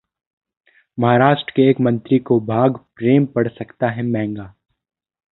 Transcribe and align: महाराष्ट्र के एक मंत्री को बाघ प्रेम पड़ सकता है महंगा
महाराष्ट्र 0.97 1.53
के 1.55 1.69
एक 1.69 1.81
मंत्री 1.81 2.19
को 2.19 2.39
बाघ 2.39 2.71
प्रेम 2.95 3.25
पड़ 3.25 3.47
सकता 3.47 3.89
है 3.89 4.03
महंगा 4.03 4.53